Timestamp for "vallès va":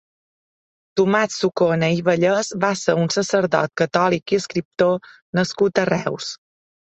2.07-2.71